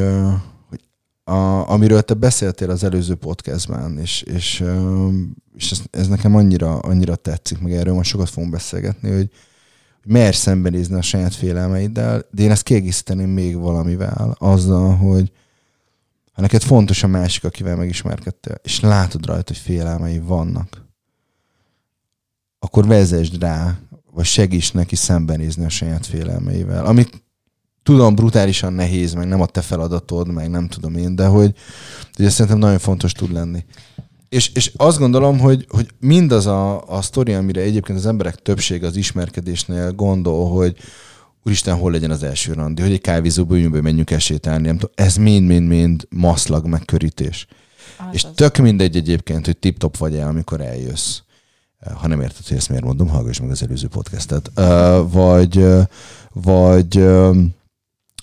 a, 1.24 1.70
amiről 1.70 2.02
te 2.02 2.14
beszéltél 2.14 2.70
az 2.70 2.84
előző 2.84 3.14
podcastben, 3.14 3.98
és, 3.98 4.22
és, 4.22 4.64
és 5.56 5.70
ez, 5.70 5.80
ez 5.90 6.08
nekem 6.08 6.34
annyira, 6.34 6.78
annyira 6.78 7.16
tetszik, 7.16 7.58
meg 7.58 7.72
erről 7.72 7.94
most 7.94 8.10
sokat 8.10 8.28
fogunk 8.28 8.52
beszélgetni, 8.52 9.10
hogy, 9.10 9.30
merj 10.04 10.36
szembenézni 10.36 10.94
a 10.94 11.02
saját 11.02 11.34
félelmeiddel, 11.34 12.24
de 12.30 12.42
én 12.42 12.50
ezt 12.50 12.62
kiegészíteném 12.62 13.28
még 13.28 13.56
valamivel, 13.56 14.36
azzal, 14.38 14.96
hogy 14.96 15.32
ha 16.32 16.40
neked 16.40 16.62
fontos 16.62 17.02
a 17.02 17.06
másik, 17.06 17.44
akivel 17.44 17.76
megismerkedtél, 17.76 18.60
és 18.62 18.80
látod 18.80 19.26
rajta, 19.26 19.52
hogy 19.52 19.62
félelmei 19.62 20.18
vannak, 20.18 20.84
akkor 22.58 22.86
vezesd 22.86 23.40
rá, 23.40 23.78
vagy 24.10 24.24
segíts 24.24 24.72
neki 24.72 24.96
szembenézni 24.96 25.64
a 25.64 25.68
saját 25.68 26.06
félelmeivel. 26.06 26.86
Ami 26.86 27.06
tudom, 27.84 28.14
brutálisan 28.14 28.72
nehéz, 28.72 29.14
meg 29.14 29.28
nem 29.28 29.40
a 29.40 29.46
te 29.46 29.60
feladatod, 29.60 30.32
meg 30.32 30.50
nem 30.50 30.68
tudom 30.68 30.96
én, 30.96 31.14
de 31.14 31.26
hogy, 31.26 31.54
hogy 32.16 32.24
ez 32.24 32.32
szerintem 32.32 32.58
nagyon 32.58 32.78
fontos 32.78 33.12
tud 33.12 33.32
lenni. 33.32 33.64
És, 34.28 34.50
és 34.54 34.72
azt 34.76 34.98
gondolom, 34.98 35.38
hogy, 35.38 35.66
hogy 35.68 35.88
mindaz 36.00 36.46
a, 36.46 36.88
a 36.88 37.02
sztori, 37.02 37.32
amire 37.32 37.60
egyébként 37.60 37.98
az 37.98 38.06
emberek 38.06 38.34
többsége 38.34 38.86
az 38.86 38.96
ismerkedésnél 38.96 39.92
gondol, 39.92 40.50
hogy 40.50 40.76
úristen, 41.44 41.76
hol 41.76 41.90
legyen 41.90 42.10
az 42.10 42.22
első 42.22 42.52
randi, 42.52 42.82
hogy 42.82 42.92
egy 42.92 43.00
kávézóba 43.00 43.54
üljünk 43.54 43.80
menjünk 43.80 44.10
esételni, 44.10 44.66
nem 44.66 44.78
tudom, 44.78 44.94
ez 44.94 45.16
mind-mind-mind 45.16 46.06
maszlag, 46.10 46.66
megkörítés. 46.66 47.46
Az 47.98 48.04
és 48.12 48.24
az. 48.24 48.30
tök 48.34 48.56
mindegy 48.56 48.96
egyébként, 48.96 49.44
hogy 49.44 49.56
tip-top 49.56 49.96
vagy 49.96 50.16
el, 50.16 50.28
amikor 50.28 50.60
eljössz. 50.60 51.18
Ha 51.94 52.08
nem 52.08 52.20
érted, 52.20 52.46
hogy 52.46 52.56
ezt 52.56 52.68
miért 52.68 52.84
mondom, 52.84 53.08
hallgass 53.08 53.40
meg 53.40 53.50
az 53.50 53.62
előző 53.62 53.88
podcastet. 53.88 54.50
Vagy, 55.10 55.66
vagy 56.32 57.04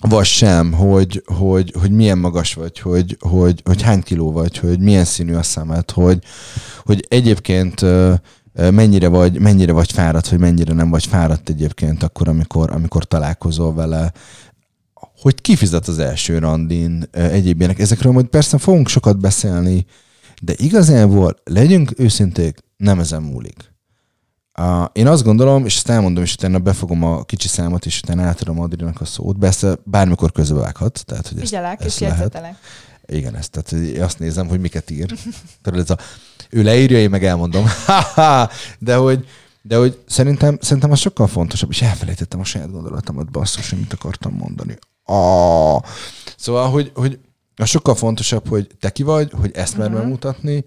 vagy 0.09 0.25
sem, 0.25 0.71
hogy, 0.71 1.23
hogy, 1.25 1.73
hogy 1.79 1.91
milyen 1.91 2.17
magas 2.17 2.53
vagy, 2.53 2.79
hogy, 2.79 3.17
hogy, 3.19 3.61
hogy 3.65 3.81
hány 3.81 4.01
kiló 4.01 4.31
vagy, 4.31 4.57
hogy 4.57 4.79
milyen 4.79 5.05
színű 5.05 5.33
a 5.33 5.43
szemed, 5.43 5.91
hogy, 5.91 6.23
hogy 6.83 7.05
egyébként 7.09 7.85
mennyire 8.53 9.07
vagy, 9.07 9.39
mennyire 9.39 9.71
vagy 9.71 9.91
fáradt, 9.91 10.27
hogy 10.27 10.39
mennyire 10.39 10.73
nem 10.73 10.89
vagy 10.89 11.05
fáradt 11.05 11.49
egyébként 11.49 12.03
akkor, 12.03 12.27
amikor, 12.27 12.71
amikor 12.71 13.05
találkozol 13.05 13.73
vele, 13.73 14.11
hogy 15.21 15.41
kifizet 15.41 15.87
az 15.87 15.99
első 15.99 16.37
randin, 16.37 17.03
egyéb 17.11 17.59
ilyenek. 17.59 17.79
Ezekről 17.79 18.11
majd 18.11 18.25
persze 18.25 18.57
fogunk 18.57 18.87
sokat 18.87 19.19
beszélni, 19.19 19.85
de 20.41 20.53
igazából 20.57 21.35
legyünk 21.43 21.93
őszinték, 21.97 22.57
nem 22.77 22.99
ezen 22.99 23.21
múlik. 23.21 23.70
Uh, 24.59 24.85
én 24.91 25.07
azt 25.07 25.23
gondolom, 25.23 25.65
és 25.65 25.75
ezt 25.75 25.89
elmondom, 25.89 26.23
és 26.23 26.33
utána 26.33 26.59
befogom 26.59 27.03
a 27.03 27.23
kicsi 27.23 27.47
számot, 27.47 27.85
és 27.85 27.99
utána 28.03 28.23
átadom 28.23 28.59
Adrinak 28.59 29.01
a 29.01 29.05
szót. 29.05 29.37
Persze 29.37 29.77
bármikor 29.83 30.31
közbevághat. 30.31 31.05
Tehát, 31.05 31.27
hogy 31.27 31.39
Figyelek, 31.39 31.83
és 31.83 31.99
jegyzetelek. 31.99 32.55
Igen, 33.05 33.35
ezt, 33.35 33.51
tehát 33.51 33.99
azt 33.99 34.19
nézem, 34.19 34.47
hogy 34.47 34.59
miket 34.59 34.89
ír. 34.89 35.13
ez 35.63 35.89
a, 35.89 35.97
ő 36.49 36.63
leírja, 36.63 36.97
én 36.97 37.09
meg 37.09 37.25
elmondom. 37.25 37.65
de 38.79 38.95
hogy, 38.95 39.25
de 39.61 39.75
hogy 39.75 40.03
szerintem, 40.07 40.57
szerintem 40.61 40.91
az 40.91 40.99
sokkal 40.99 41.27
fontosabb, 41.27 41.69
és 41.69 41.81
elfelejtettem 41.81 42.39
a 42.39 42.43
saját 42.43 42.71
gondolatomat, 42.71 43.31
basszus, 43.31 43.69
hogy 43.69 43.79
mit 43.79 43.93
akartam 43.93 44.33
mondani. 44.33 44.77
Ah. 45.03 45.81
Szóval, 46.37 46.69
hogy, 46.69 46.91
hogy 46.95 47.19
a 47.55 47.65
sokkal 47.65 47.95
fontosabb, 47.95 48.47
hogy 48.47 48.67
te 48.79 48.89
ki 48.89 49.03
vagy, 49.03 49.31
hogy 49.39 49.51
ezt 49.53 49.77
uh-huh. 49.77 49.99
Mhm. 49.99 50.07
mutatni, 50.07 50.65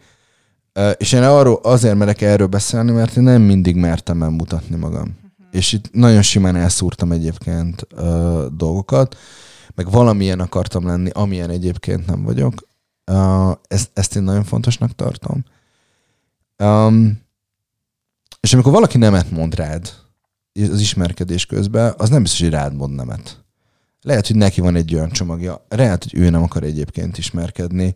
és 0.97 1.13
én 1.13 1.23
arról 1.23 1.61
azért 1.63 1.97
merek 1.97 2.21
erről 2.21 2.47
beszélni, 2.47 2.93
mert 2.93 3.17
én 3.17 3.23
nem 3.23 3.43
mindig 3.43 3.77
mertem 3.77 4.23
elmutatni 4.23 4.77
magam. 4.77 5.01
Uh-huh. 5.01 5.47
És 5.51 5.73
itt 5.73 5.93
nagyon 5.93 6.23
simán 6.23 6.57
elszúrtam 6.57 7.13
egyébként 7.13 7.87
uh, 7.97 8.45
dolgokat, 8.47 9.17
meg 9.75 9.91
valamilyen 9.91 10.41
akartam 10.41 10.87
lenni, 10.87 11.11
amilyen 11.11 11.51
egyébként 11.51 12.07
nem 12.07 12.23
vagyok. 12.23 12.55
Uh, 13.11 13.53
ezt, 13.69 13.91
ezt 13.93 14.17
én 14.17 14.23
nagyon 14.23 14.45
fontosnak 14.45 14.93
tartom. 14.95 15.45
Um, 16.59 17.23
és 18.41 18.53
amikor 18.53 18.73
valaki 18.73 18.99
nemet 18.99 19.31
mond 19.31 19.55
rád 19.55 19.93
az 20.71 20.81
ismerkedés 20.81 21.47
közben, 21.47 21.95
az 21.97 22.09
nem 22.09 22.23
biztos, 22.23 22.41
hogy 22.41 22.51
rád 22.51 22.75
mond 22.75 22.95
nemet. 22.95 23.45
Lehet, 24.03 24.27
hogy 24.27 24.37
neki 24.37 24.61
van 24.61 24.77
egy 24.77 24.95
olyan 24.95 25.11
csomagja, 25.11 25.67
lehet, 25.69 26.03
hogy 26.03 26.15
ő 26.19 26.31
nem 26.31 26.43
akar 26.43 26.63
egyébként 26.63 27.19
ismerkedni, 27.19 27.95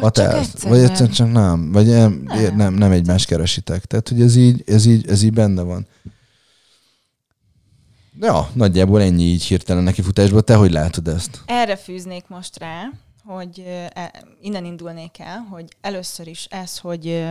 vagy 0.00 0.12
csak 0.12 0.32
egyszer 0.34 0.70
Vagy 0.70 0.78
egyszer 0.78 1.08
csak 1.08 1.32
nem. 1.32 1.72
Vagy 1.72 1.86
nem, 1.86 2.22
nem. 2.24 2.56
nem, 2.56 2.74
nem 2.74 2.90
egymást 2.90 3.26
keresitek. 3.26 3.84
Tehát, 3.84 4.08
hogy 4.08 4.20
ez 4.20 4.36
így, 4.36 4.62
ez 4.66 4.86
így, 4.86 5.08
ez 5.08 5.22
így 5.22 5.32
benne 5.32 5.62
van. 5.62 5.86
Ja, 8.20 8.50
nagyjából 8.52 9.02
ennyi 9.02 9.22
így 9.22 9.44
hirtelen 9.44 9.82
neki 9.82 10.02
futásból. 10.02 10.42
Te 10.42 10.54
hogy 10.54 10.70
látod 10.70 11.08
ezt? 11.08 11.42
Erre 11.46 11.76
fűznék 11.76 12.28
most 12.28 12.58
rá, 12.58 12.90
hogy 13.24 13.64
e, 13.94 14.12
innen 14.40 14.64
indulnék 14.64 15.18
el, 15.18 15.46
hogy 15.50 15.76
először 15.80 16.26
is 16.26 16.44
ez, 16.50 16.78
hogy 16.78 17.24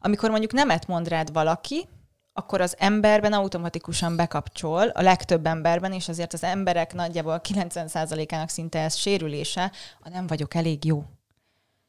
amikor 0.00 0.30
mondjuk 0.30 0.52
nemet 0.52 0.86
mond 0.86 1.08
rád 1.08 1.32
valaki, 1.32 1.86
akkor 2.32 2.60
az 2.60 2.74
emberben 2.78 3.32
automatikusan 3.32 4.16
bekapcsol, 4.16 4.88
a 4.88 5.02
legtöbb 5.02 5.46
emberben, 5.46 5.92
és 5.92 6.08
azért 6.08 6.32
az 6.32 6.42
emberek 6.42 6.94
nagyjából 6.94 7.40
90%-ának 7.48 8.48
szinte 8.48 8.78
ez 8.78 8.94
sérülése, 8.94 9.72
ha 10.00 10.08
nem 10.08 10.26
vagyok 10.26 10.54
elég 10.54 10.84
jó 10.84 11.04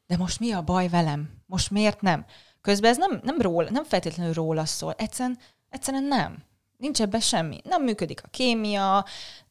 de 0.08 0.18
most 0.18 0.40
mi 0.40 0.52
a 0.52 0.62
baj 0.62 0.88
velem? 0.88 1.30
Most 1.46 1.72
miért 1.72 2.02
nem? 2.02 2.26
Közben 2.62 2.92
ez 2.92 2.98
nem, 2.98 3.20
nem, 3.24 3.42
róla, 3.42 3.70
nem 3.70 3.84
feltétlenül 3.84 4.34
róla 4.34 4.66
szól. 4.66 4.94
Egyszerűen, 4.98 5.38
egyszerűen 5.70 6.04
nem. 6.04 6.44
Nincs 6.78 7.02
ebben 7.02 7.20
semmi. 7.20 7.60
Nem 7.64 7.84
működik 7.84 8.24
a 8.24 8.28
kémia, 8.28 9.06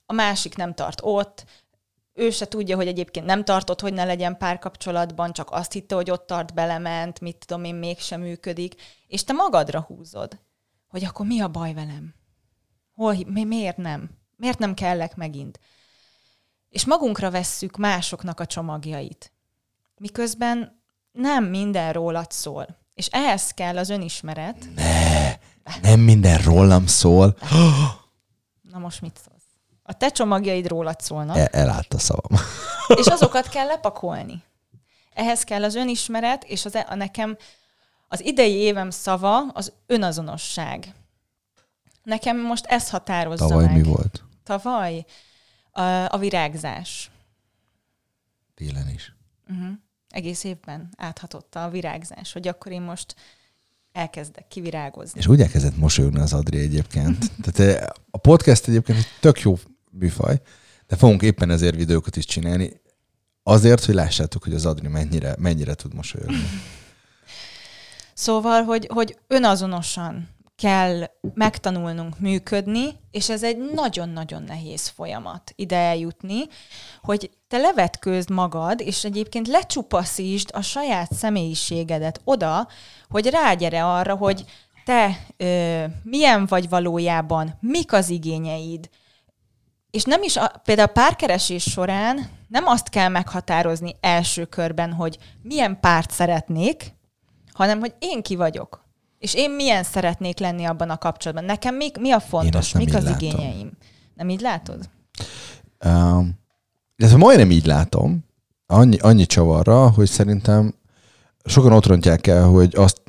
a 0.06 0.12
másik 0.12 0.56
nem 0.56 0.74
tart 0.74 1.00
ott, 1.02 1.44
ő 2.14 2.30
se 2.30 2.48
tudja, 2.48 2.76
hogy 2.76 2.86
egyébként 2.86 3.26
nem 3.26 3.44
tartott, 3.44 3.80
hogy 3.80 3.92
ne 3.92 4.04
legyen 4.04 4.38
párkapcsolatban, 4.38 5.32
csak 5.32 5.50
azt 5.50 5.72
hitte, 5.72 5.94
hogy 5.94 6.10
ott 6.10 6.26
tart, 6.26 6.54
belement, 6.54 7.20
mit 7.20 7.44
tudom 7.46 7.64
én, 7.64 7.74
mégsem 7.74 8.20
működik, 8.20 8.74
és 9.06 9.24
te 9.24 9.32
magadra 9.32 9.80
húzod, 9.80 10.38
hogy 10.86 11.04
akkor 11.04 11.26
mi 11.26 11.40
a 11.40 11.48
baj 11.48 11.74
velem? 11.74 12.14
Hol, 12.94 13.16
mi, 13.26 13.44
miért 13.44 13.76
nem? 13.76 14.10
Miért 14.36 14.58
nem 14.58 14.74
kellek 14.74 15.16
megint? 15.16 15.60
És 16.68 16.84
magunkra 16.84 17.30
vesszük 17.30 17.76
másoknak 17.76 18.40
a 18.40 18.46
csomagjait 18.46 19.32
miközben 19.96 20.82
nem 21.12 21.44
minden 21.44 21.92
rólad 21.92 22.30
szól. 22.30 22.66
És 22.94 23.06
ehhez 23.06 23.50
kell 23.50 23.78
az 23.78 23.88
önismeret. 23.88 24.68
Ne, 24.74 25.34
nem 25.82 26.00
minden 26.00 26.38
rólam 26.38 26.86
szól. 26.86 27.36
Na 28.72 28.78
most 28.78 29.00
mit 29.00 29.20
szólsz? 29.28 29.42
A 29.82 29.92
te 29.92 30.08
csomagjaid 30.08 30.66
rólad 30.66 31.00
szólnak. 31.00 31.36
El, 31.36 31.46
elállt 31.46 31.94
a 31.94 31.98
szavam. 31.98 32.40
És 33.00 33.06
azokat 33.16 33.48
kell 33.48 33.66
lepakolni. 33.66 34.42
Ehhez 35.14 35.42
kell 35.42 35.64
az 35.64 35.74
önismeret, 35.74 36.44
és 36.44 36.64
az, 36.64 36.74
e- 36.74 36.86
a 36.88 36.94
nekem 36.94 37.36
az 38.08 38.24
idei 38.24 38.54
évem 38.54 38.90
szava 38.90 39.38
az 39.52 39.72
önazonosság. 39.86 40.94
Nekem 42.02 42.40
most 42.40 42.66
ez 42.66 42.90
határozza 42.90 43.46
Tavaly 43.46 43.64
meg. 43.64 43.74
mi 43.74 43.82
volt? 43.82 44.24
Tavaly 44.44 45.04
a, 45.70 45.82
a 46.12 46.18
virágzás. 46.18 47.10
Télen 48.54 48.88
is. 48.88 49.13
Uh-huh 49.48 49.72
egész 50.14 50.44
évben 50.44 50.88
áthatotta 50.96 51.64
a 51.64 51.70
virágzás, 51.70 52.32
hogy 52.32 52.48
akkor 52.48 52.72
én 52.72 52.82
most 52.82 53.14
elkezdek 53.92 54.48
kivirágozni. 54.48 55.20
És 55.20 55.26
úgy 55.26 55.40
elkezdett 55.40 55.76
mosolyogni 55.76 56.20
az 56.20 56.32
Adri 56.32 56.58
egyébként. 56.58 57.30
Tehát 57.42 57.80
eh, 57.80 57.88
a 58.10 58.18
podcast 58.18 58.68
egyébként 58.68 58.98
egy 58.98 59.06
tök 59.20 59.40
jó 59.40 59.58
műfaj, 59.90 60.40
de 60.86 60.96
fogunk 60.96 61.22
éppen 61.22 61.50
ezért 61.50 61.74
videókat 61.74 62.16
is 62.16 62.24
csinálni, 62.24 62.80
azért, 63.42 63.84
hogy 63.84 63.94
lássátok, 63.94 64.44
hogy 64.44 64.54
az 64.54 64.66
Adri 64.66 64.88
mennyire, 64.88 65.34
mennyire 65.38 65.74
tud 65.74 65.94
mosolyogni. 65.94 66.48
Szóval, 68.14 68.62
hogy, 68.62 68.88
hogy 68.92 69.18
önazonosan 69.26 70.28
kell 70.56 71.04
megtanulnunk 71.34 72.18
működni, 72.18 72.96
és 73.10 73.28
ez 73.28 73.42
egy 73.42 73.58
nagyon-nagyon 73.74 74.42
nehéz 74.42 74.88
folyamat 74.88 75.52
ide 75.56 75.76
eljutni, 75.76 76.40
hogy 77.02 77.30
te 77.48 77.58
levetkőzd 77.58 78.30
magad, 78.30 78.80
és 78.80 79.04
egyébként 79.04 79.48
lecsupaszítsd 79.48 80.50
a 80.52 80.60
saját 80.60 81.12
személyiségedet 81.12 82.20
oda, 82.24 82.68
hogy 83.08 83.26
rágyere 83.26 83.84
arra, 83.84 84.16
hogy 84.16 84.44
te 84.84 85.26
ö, 85.36 85.84
milyen 86.02 86.46
vagy 86.46 86.68
valójában, 86.68 87.58
mik 87.60 87.92
az 87.92 88.08
igényeid, 88.08 88.88
és 89.90 90.04
nem 90.04 90.22
is, 90.22 90.36
a, 90.36 90.52
például 90.64 90.88
a 90.88 90.92
párkeresés 90.92 91.62
során 91.62 92.28
nem 92.48 92.66
azt 92.66 92.88
kell 92.88 93.08
meghatározni 93.08 93.96
első 94.00 94.44
körben, 94.44 94.92
hogy 94.92 95.18
milyen 95.42 95.80
párt 95.80 96.10
szeretnék, 96.10 96.94
hanem 97.52 97.80
hogy 97.80 97.94
én 97.98 98.22
ki 98.22 98.36
vagyok. 98.36 98.83
És 99.24 99.34
én 99.34 99.50
milyen 99.50 99.82
szeretnék 99.82 100.38
lenni 100.38 100.64
abban 100.64 100.90
a 100.90 100.98
kapcsolatban? 100.98 101.46
Nekem 101.46 101.74
mi, 101.74 101.90
mi 102.00 102.10
a 102.10 102.20
fontos? 102.20 102.72
Mik 102.72 102.94
az 102.94 103.04
látom. 103.04 103.28
igényeim? 103.28 103.70
Nem 104.14 104.28
így 104.28 104.40
látod? 104.40 104.88
Um, 105.84 106.38
ez 106.96 107.12
majdnem 107.12 107.50
így 107.50 107.66
látom. 107.66 108.24
Annyi, 108.66 108.98
annyi 108.98 109.26
csavarra, 109.26 109.90
hogy 109.90 110.08
szerintem 110.08 110.74
sokan 111.44 111.72
ott 111.72 111.86
rontják 111.86 112.26
el, 112.26 112.46
hogy 112.46 112.74
azt 112.76 113.02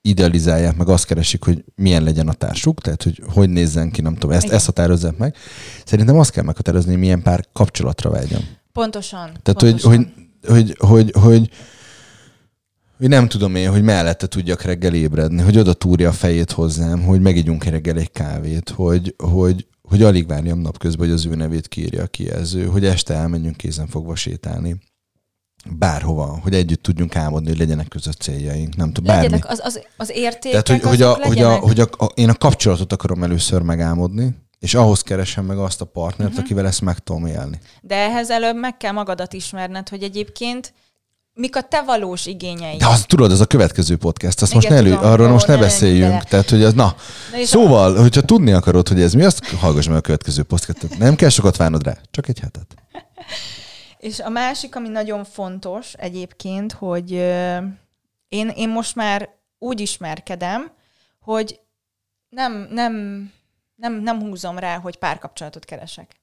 idealizálják, 0.00 0.76
meg 0.76 0.88
azt 0.88 1.06
keresik, 1.06 1.44
hogy 1.44 1.64
milyen 1.74 2.02
legyen 2.02 2.28
a 2.28 2.32
társuk, 2.32 2.80
tehát 2.80 3.02
hogy 3.02 3.22
hogy 3.32 3.50
nézzen 3.50 3.90
ki, 3.90 4.00
nem 4.00 4.14
tudom, 4.14 4.30
ezt, 4.30 4.48
ezt 4.48 4.66
határozzák 4.66 5.16
meg. 5.16 5.36
Szerintem 5.84 6.18
azt 6.18 6.30
kell 6.30 6.44
meghatározni, 6.44 6.90
hogy 6.90 7.00
milyen 7.00 7.22
pár 7.22 7.44
kapcsolatra 7.52 8.10
vágyam. 8.10 8.42
Pontosan. 8.72 9.30
Tehát, 9.42 9.60
pontosan. 9.60 9.90
Hogy, 9.90 10.06
hogy, 10.46 10.76
hogy, 10.78 11.10
hogy, 11.12 11.22
hogy 11.22 11.50
hogy 13.00 13.08
nem 13.08 13.28
tudom 13.28 13.54
én, 13.54 13.70
hogy 13.70 13.82
mellette 13.82 14.26
tudjak 14.26 14.62
reggel 14.62 14.94
ébredni, 14.94 15.42
hogy 15.42 15.58
oda 15.58 15.72
túrja 15.72 16.08
a 16.08 16.12
fejét 16.12 16.50
hozzám, 16.50 17.02
hogy 17.02 17.20
megígyunk 17.20 17.64
reggel 17.64 17.96
egy 17.96 18.12
kávét, 18.12 18.68
hogy, 18.70 19.14
hogy, 19.18 19.66
hogy 19.82 20.02
alig 20.02 20.26
várjam 20.26 20.58
napközben, 20.58 21.06
hogy 21.06 21.16
az 21.16 21.26
ő 21.26 21.34
nevét 21.34 21.68
kírja 21.68 22.02
a 22.02 22.06
kijelző, 22.06 22.64
hogy 22.64 22.84
este 22.84 23.14
elmenjünk 23.14 23.56
kézen 23.56 23.86
fogva 23.86 24.14
sétálni. 24.14 24.76
bárhova, 25.78 26.38
hogy 26.42 26.54
együtt 26.54 26.82
tudjunk 26.82 27.16
álmodni, 27.16 27.48
hogy 27.48 27.58
legyenek 27.58 27.88
között 27.88 28.20
céljaink, 28.20 28.76
nem 28.76 28.92
tudom, 28.92 29.04
bármi. 29.04 29.22
Legyenek 29.22 29.50
az, 29.50 29.60
az, 29.62 29.80
az 29.96 30.10
értékek, 30.14 30.62
Tehát, 30.62 30.82
hogy, 30.82 30.90
hogy, 30.90 31.02
a, 31.02 31.26
hogy, 31.26 31.38
a, 31.38 31.56
hogy 31.56 31.80
a, 31.80 31.88
a, 31.90 32.04
én 32.04 32.28
a 32.28 32.34
kapcsolatot 32.34 32.92
akarom 32.92 33.22
először 33.22 33.62
megálmodni, 33.62 34.34
és 34.58 34.74
ahhoz 34.74 35.02
keresem 35.02 35.44
meg 35.44 35.58
azt 35.58 35.80
a 35.80 35.84
partnert, 35.84 36.30
uh-huh. 36.30 36.44
akivel 36.44 36.66
ezt 36.66 36.80
meg 36.80 36.98
tudom 36.98 37.26
élni. 37.26 37.58
De 37.80 37.94
ehhez 37.94 38.30
előbb 38.30 38.56
meg 38.56 38.76
kell 38.76 38.92
magadat 38.92 39.32
ismerned, 39.32 39.88
hogy 39.88 40.02
egyébként 40.02 40.72
mik 41.40 41.56
a 41.56 41.62
te 41.62 41.82
valós 41.82 42.26
igényeid. 42.26 42.78
De 42.78 42.86
azt 42.86 43.06
tudod, 43.06 43.30
ez 43.30 43.40
a 43.40 43.46
következő 43.46 43.96
podcast, 43.96 44.42
azt 44.42 44.54
Igen, 44.54 44.62
most 44.62 44.68
ne 44.68 44.76
elő, 44.76 44.90
tudom, 44.90 45.12
arról 45.12 45.28
most 45.28 45.46
ne 45.46 45.54
ne 45.54 45.60
beszéljünk. 45.60 46.22
Tehát, 46.22 46.50
hogy 46.50 46.62
ez, 46.62 46.72
na, 46.72 46.94
Na 47.32 47.44
szóval, 47.44 47.96
hogyha 47.96 48.20
tudni 48.20 48.52
akarod, 48.52 48.88
hogy 48.88 49.00
ez 49.00 49.12
mi, 49.12 49.24
azt 49.24 49.44
hallgass 49.46 49.86
meg 49.86 49.96
a 49.96 50.00
következő 50.00 50.42
podcastot. 50.42 50.98
Nem 50.98 51.14
kell 51.14 51.28
sokat 51.28 51.56
várnod 51.56 51.82
rá, 51.82 51.96
csak 52.10 52.28
egy 52.28 52.38
hetet. 52.38 52.74
És 53.98 54.20
a 54.20 54.28
másik, 54.28 54.76
ami 54.76 54.88
nagyon 54.88 55.24
fontos 55.24 55.92
egyébként, 55.92 56.72
hogy 56.72 57.10
én, 58.28 58.48
én 58.48 58.68
most 58.68 58.94
már 58.94 59.28
úgy 59.58 59.80
ismerkedem, 59.80 60.70
hogy 61.20 61.60
nem, 62.28 62.68
nem, 62.70 62.92
nem, 63.74 63.94
nem 63.94 64.20
húzom 64.20 64.58
rá, 64.58 64.78
hogy 64.78 64.96
párkapcsolatot 64.96 65.64
keresek. 65.64 66.20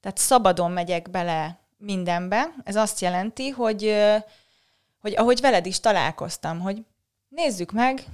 Tehát 0.00 0.18
szabadon 0.18 0.70
megyek 0.70 1.10
bele 1.10 1.58
mindenbe. 1.80 2.54
Ez 2.64 2.76
azt 2.76 3.00
jelenti, 3.00 3.48
hogy, 3.48 3.96
hogy 5.00 5.16
ahogy 5.16 5.40
veled 5.40 5.66
is 5.66 5.80
találkoztam, 5.80 6.60
hogy 6.60 6.84
nézzük 7.28 7.72
meg, 7.72 8.04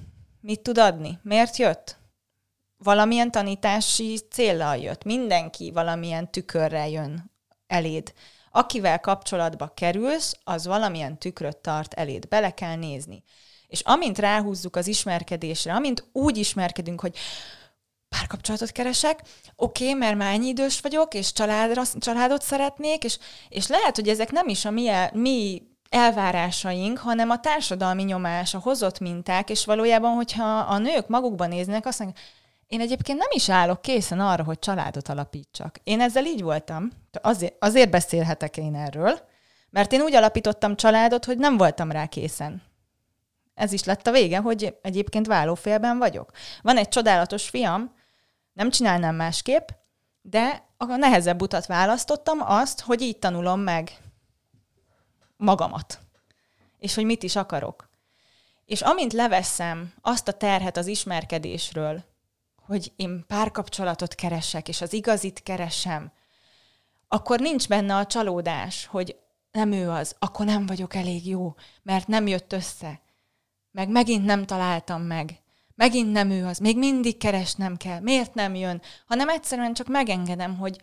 mit 0.41 0.61
tud 0.61 0.79
adni, 0.79 1.19
miért 1.23 1.57
jött. 1.57 1.97
Valamilyen 2.79 3.31
tanítási 3.31 4.19
céllal 4.31 4.77
jött. 4.77 5.05
Mindenki 5.05 5.71
valamilyen 5.71 6.31
tükörrel 6.31 6.89
jön 6.89 7.31
eléd. 7.67 8.13
Akivel 8.51 9.01
kapcsolatba 9.01 9.73
kerülsz, 9.75 10.37
az 10.45 10.67
valamilyen 10.67 11.19
tükröt 11.19 11.57
tart 11.57 11.95
eléd. 11.95 12.29
Bele 12.29 12.51
kell 12.51 12.77
nézni. 12.77 13.23
És 13.67 13.81
amint 13.81 14.19
ráhúzzuk 14.19 14.77
az 14.77 14.87
ismerkedésre, 14.87 15.75
amint 15.75 16.09
úgy 16.13 16.37
ismerkedünk, 16.37 17.01
hogy 17.01 17.17
párkapcsolatot 18.09 18.71
keresek, 18.71 19.23
oké, 19.57 19.85
okay, 19.85 19.99
mert 19.99 20.17
már 20.17 20.33
ennyi 20.33 20.47
idős 20.47 20.81
vagyok, 20.81 21.15
és 21.15 21.33
családra, 21.33 21.83
családot 21.99 22.43
szeretnék, 22.43 23.05
és, 23.05 23.19
és 23.49 23.67
lehet, 23.67 23.95
hogy 23.95 24.09
ezek 24.09 24.33
nem 24.33 24.49
is 24.49 24.65
a 24.65 24.71
mi, 24.71 24.91
mi 25.13 25.63
elvárásaink, 25.89 26.99
hanem 26.99 27.31
a 27.31 27.41
társadalmi 27.41 28.03
nyomás, 28.03 28.55
a 28.55 28.59
hozott 28.59 28.99
minták, 28.99 29.51
és 29.51 29.65
valójában, 29.65 30.15
hogyha 30.15 30.59
a 30.59 30.79
nők 30.79 31.09
magukban 31.09 31.49
néznek, 31.49 31.87
azt 31.87 31.99
mondják, 31.99 32.25
én 32.67 32.81
egyébként 32.81 33.19
nem 33.19 33.29
is 33.31 33.49
állok 33.49 33.83
készen 33.83 34.21
arra, 34.21 34.45
hogy 34.45 34.59
családot 34.59 35.09
alapítsak. 35.09 35.81
Én 35.85 36.01
ezzel 36.01 36.25
így 36.25 36.43
voltam. 36.43 36.91
Azért, 37.23 37.55
azért 37.59 37.91
beszélhetek 37.91 38.57
én 38.57 38.75
erről, 38.75 39.21
mert 39.71 39.93
én 39.93 40.01
úgy 40.01 40.15
alapítottam 40.15 40.77
családot, 40.77 41.25
hogy 41.25 41.39
nem 41.39 41.57
voltam 41.57 41.91
rá 41.91 42.07
készen. 42.07 42.63
Ez 43.57 43.73
is 43.73 43.85
lett 43.85 44.07
a 44.07 44.11
vége, 44.11 44.39
hogy 44.39 44.77
egyébként 44.83 45.27
vállófélben 45.27 45.99
vagyok. 45.99 46.31
Van 46.63 46.77
egy 46.77 46.89
csodálatos 46.89 47.49
fiam, 47.49 47.95
nem 48.53 48.71
csinálnám 48.71 49.15
másképp, 49.15 49.69
de 50.21 50.65
a 50.77 50.85
nehezebb 50.85 51.43
utat 51.43 51.67
választottam, 51.67 52.41
azt, 52.41 52.81
hogy 52.81 53.01
így 53.01 53.19
tanulom 53.19 53.61
meg 53.61 53.91
magamat. 55.37 56.01
És 56.79 56.95
hogy 56.95 57.05
mit 57.05 57.23
is 57.23 57.37
akarok. 57.37 57.89
És 58.65 58.81
amint 58.81 59.13
leveszem 59.13 59.93
azt 60.01 60.29
a 60.29 60.33
terhet 60.33 60.77
az 60.77 60.87
ismerkedésről, 60.87 62.05
hogy 62.67 62.93
én 62.97 63.25
párkapcsolatot 63.27 64.15
keresek, 64.15 64.69
és 64.69 64.81
az 64.81 64.93
igazit 64.93 65.43
keresem, 65.43 66.13
akkor 67.09 67.41
nincs 67.41 67.69
benne 67.69 67.97
a 67.97 68.07
csalódás, 68.07 68.87
hogy 68.87 69.17
nem 69.51 69.73
ő 69.73 69.91
az, 69.91 70.17
akkor 70.19 70.47
nem 70.47 70.67
vagyok 70.67 70.95
elég 70.95 71.29
jó, 71.29 71.55
mert 71.83 72.07
nem 72.07 72.27
jött 72.27 72.53
össze. 72.53 73.01
Meg 73.77 73.89
megint 73.89 74.25
nem 74.25 74.45
találtam 74.45 75.03
meg. 75.03 75.41
Megint 75.75 76.13
nem 76.13 76.31
ő 76.31 76.45
az, 76.45 76.59
még 76.59 76.79
mindig 76.79 77.17
keresnem 77.17 77.77
kell. 77.77 78.01
Miért 78.01 78.35
nem 78.35 78.55
jön? 78.55 78.81
Hanem 79.07 79.29
egyszerűen 79.29 79.75
csak 79.75 79.89
megengedem, 79.89 80.57
hogy 80.57 80.81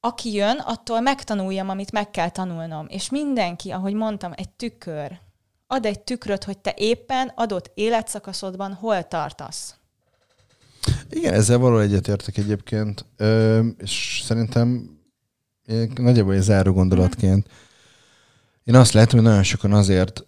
aki 0.00 0.32
jön, 0.32 0.58
attól 0.58 1.00
megtanuljam, 1.00 1.68
amit 1.68 1.92
meg 1.92 2.10
kell 2.10 2.28
tanulnom. 2.28 2.86
És 2.88 3.10
mindenki, 3.10 3.70
ahogy 3.70 3.94
mondtam, 3.94 4.32
egy 4.36 4.48
tükör. 4.48 5.18
Ad 5.66 5.86
egy 5.86 6.00
tükröt, 6.00 6.44
hogy 6.44 6.58
te 6.58 6.74
éppen 6.76 7.32
adott 7.34 7.70
életszakaszodban 7.74 8.72
hol 8.72 9.08
tartasz. 9.08 9.74
Igen, 11.10 11.34
ezzel 11.34 11.58
való 11.58 11.78
egyetértek 11.78 12.36
egyébként, 12.36 13.04
Ö, 13.16 13.66
és 13.78 14.20
szerintem 14.24 14.98
nagyjából 15.94 16.34
egy 16.34 16.42
záró 16.42 16.72
gondolatként. 16.72 17.48
Én 18.64 18.74
azt 18.74 18.92
látom, 18.92 19.20
hogy 19.20 19.28
nagyon 19.28 19.42
sokan 19.42 19.72
azért 19.72 20.26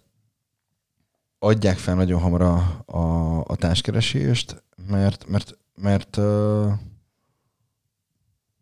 adják 1.39 1.77
fel 1.77 1.95
nagyon 1.95 2.19
hamar 2.19 2.41
a, 2.41 2.83
a, 2.85 3.39
a 3.39 3.55
társkeresést, 3.55 4.63
mert, 4.87 5.27
mert, 5.29 5.57
mert, 5.81 6.17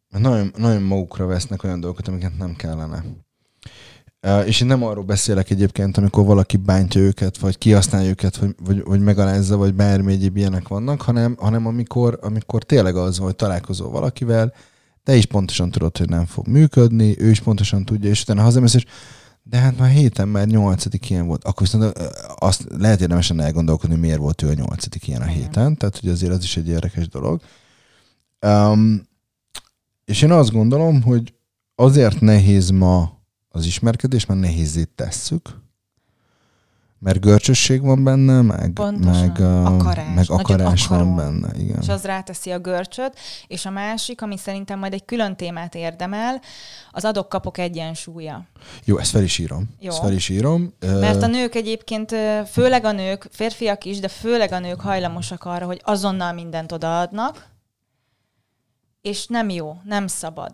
mert 0.10 0.22
nagyon, 0.22 0.54
nagyon 0.58 0.82
magukra 0.82 1.26
vesznek 1.26 1.64
olyan 1.64 1.80
dolgokat, 1.80 2.08
amiket 2.08 2.38
nem 2.38 2.56
kellene. 2.56 3.04
És 4.46 4.62
én 4.62 4.68
nem 4.68 4.84
arról 4.84 5.04
beszélek 5.04 5.50
egyébként, 5.50 5.98
amikor 5.98 6.26
valaki 6.26 6.58
bántja 6.58 7.02
őket, 7.02 7.38
vagy 7.38 7.58
kihasználja 7.58 8.10
őket, 8.10 8.38
vagy, 8.38 8.56
vagy, 8.64 8.84
vagy 8.84 9.00
megalázza, 9.00 9.58
vagy 9.58 9.74
bármi 9.74 10.12
egyéb 10.12 10.38
ilyenek 10.38 10.68
vannak, 10.68 11.02
hanem, 11.02 11.36
hanem 11.40 11.66
amikor, 11.66 12.20
amikor 12.22 12.64
tényleg 12.64 12.96
az, 12.96 13.18
hogy 13.18 13.36
találkozol 13.36 13.90
valakivel, 13.90 14.54
te 15.04 15.16
is 15.16 15.26
pontosan 15.26 15.72
tudod, 15.72 15.98
hogy 15.98 16.10
nem 16.10 16.26
fog 16.26 16.48
működni, 16.48 17.16
ő 17.20 17.30
is 17.30 17.40
pontosan 17.40 17.86
tudja, 17.86 18.10
és 18.10 18.22
utána 18.22 18.42
hazamész, 18.42 18.74
és 18.74 18.86
de 19.50 19.58
hát 19.58 19.78
már 19.78 19.90
héten 19.90 20.28
már 20.28 20.48
nyolcadik 20.48 21.10
ilyen 21.10 21.28
volt. 21.28 21.44
Akkor 21.44 21.62
viszont 21.62 21.98
azt 22.36 22.66
lehet 22.78 23.02
érdemesen 23.02 23.40
elgondolkodni, 23.40 23.96
miért 23.96 24.18
volt 24.18 24.42
ő 24.42 24.50
a 24.50 24.54
nyolcadik 24.54 25.08
ilyen 25.08 25.22
a 25.22 25.26
héten, 25.26 25.78
tehát 25.78 25.98
hogy 26.00 26.10
azért 26.10 26.32
az 26.32 26.44
is 26.44 26.58
egy 26.58 26.68
érdekes 26.68 27.08
dolog. 27.08 27.42
Um, 28.46 29.08
és 30.06 30.22
én 30.22 30.32
azt 30.32 30.52
gondolom, 30.52 31.02
hogy 31.02 31.34
azért 31.76 32.20
nehéz 32.22 32.70
ma 32.70 33.20
az 33.50 33.66
ismerkedés, 33.66 34.26
mert 34.26 34.40
nehézé 34.40 34.84
tesszük, 34.84 35.65
mert 37.00 37.20
görcsösség 37.20 37.82
van 37.82 38.04
benne, 38.04 38.42
meg, 38.42 38.72
Pontosan. 38.74 39.22
meg, 39.22 39.42
Akarás. 39.66 40.06
meg 40.06 40.16
Nagyon 40.16 40.40
akarás 40.40 40.88
van 40.88 41.00
akarom. 41.00 41.16
benne. 41.16 41.60
Igen. 41.60 41.78
és 41.82 41.90
az 41.90 42.04
ráteszi 42.04 42.52
a 42.52 42.60
görcsöt, 42.60 43.18
és 43.48 43.66
a 43.66 43.70
másik, 43.70 44.22
ami 44.22 44.38
szerintem 44.38 44.80
majd 44.80 44.94
egy 44.94 45.06
külön 45.06 45.36
témát 45.36 45.76
érdemel, 45.76 46.42
az 46.92 47.06
adok-kapok 47.06 47.58
egyensúlya. 47.58 48.46
Jó, 48.84 48.98
ezt 48.98 49.12
fel 49.12 49.24
is 49.24 49.38
írom. 49.38 49.70
Jó. 49.80 49.90
Ezt 49.90 50.00
fel 50.00 50.14
is 50.14 50.30
írom. 50.30 50.74
Mert 50.80 51.24
a 51.24 51.28
nők 51.28 51.56
egyébként, 51.56 52.16
főleg 52.52 52.86
a 52.86 52.92
nők, 52.92 53.28
férfiak 53.32 53.86
is, 53.86 54.00
de 54.00 54.08
főleg 54.08 54.52
a 54.52 54.60
nők 54.60 54.82
hajlamosak 54.82 55.44
arra, 55.44 55.66
hogy 55.66 55.82
azonnal 55.84 56.34
mindent 56.34 56.72
odaadnak, 56.72 57.48
és 59.02 59.28
nem 59.28 59.50
jó, 59.50 59.78
nem 59.84 60.08
szabad. 60.08 60.52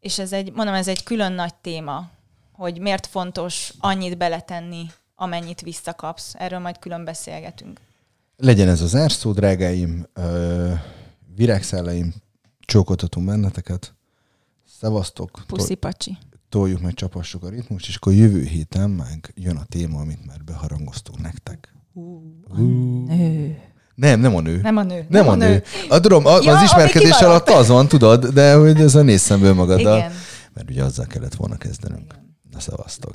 És 0.00 0.18
ez 0.18 0.32
egy, 0.32 0.52
mondom, 0.52 0.74
ez 0.74 0.88
egy 0.88 1.02
külön 1.02 1.32
nagy 1.32 1.54
téma, 1.54 2.10
hogy 2.52 2.78
miért 2.78 3.06
fontos 3.06 3.72
annyit 3.80 4.16
beletenni, 4.18 4.86
amennyit 5.22 5.60
visszakapsz. 5.60 6.34
Erről 6.38 6.58
majd 6.58 6.78
külön 6.78 7.04
beszélgetünk. 7.04 7.80
Legyen 8.36 8.68
ez 8.68 8.80
az 8.80 8.88
zárszó, 8.88 9.32
drágáim, 9.32 10.06
ö, 10.14 10.70
virágszelleim, 11.34 12.14
csókoltatunk 12.60 13.26
benneteket. 13.26 13.94
Szevasztok, 14.80 15.42
Puszi 15.46 15.74
pacsi. 15.74 16.18
toljuk 16.48 16.80
meg, 16.80 16.94
csapassuk 16.94 17.42
a 17.44 17.48
ritmust, 17.48 17.88
és 17.88 17.96
akkor 17.96 18.12
jövő 18.12 18.42
héten 18.44 18.90
meg 18.90 19.32
jön 19.36 19.56
a 19.56 19.64
téma, 19.64 20.00
amit 20.00 20.26
már 20.26 20.44
beharangoztunk 20.44 21.20
nektek. 21.20 21.74
Nő. 23.06 23.58
Nem, 23.94 24.20
nem 24.20 24.36
a 24.36 24.40
nő. 24.40 24.60
Nem 24.60 24.76
a 24.76 24.82
nő. 24.82 25.06
Nem 25.08 25.28
a 25.28 25.34
nő. 25.34 25.62
A, 25.88 26.00
tudom, 26.00 26.26
a, 26.26 26.38
Ja, 26.42 26.56
az 26.56 26.62
ismerkedés 26.62 27.20
alatt 27.20 27.48
az 27.48 27.68
van, 27.68 27.88
tudod, 27.88 28.26
de 28.26 28.54
hogy 28.54 28.80
ez 28.80 28.94
a 28.94 29.02
néz 29.02 29.20
szemből 29.20 29.54
magaddal. 29.54 29.96
Igen. 29.98 30.12
Mert 30.54 30.70
ugye 30.70 30.84
azzal 30.84 31.06
kellett 31.06 31.34
volna 31.34 31.56
kezdenünk. 31.56 32.14
Na, 32.50 32.60
szevasztok. 32.60 33.14